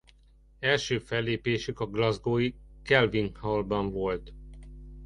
Az 0.51 0.57
első 0.67 0.99
fellépésük 0.99 1.79
a 1.79 1.85
glasgowi 1.87 2.55
Kelvin 2.83 3.35
Hallban 3.35 3.91
volt. 3.91 4.33